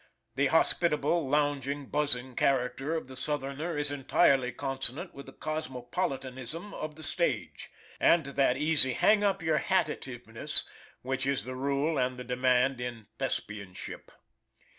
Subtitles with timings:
[0.33, 6.95] The hospitable, lounging, buzzing character of the southerner is entirely consonant with the cosmopolitanism of
[6.95, 10.63] the stage, and that easy "hang up your hatativeness,"
[11.03, 14.09] which is the rule and the demand in Thespianship.